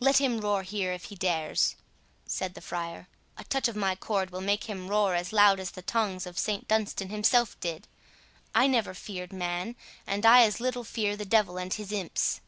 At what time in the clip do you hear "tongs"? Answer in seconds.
5.82-6.24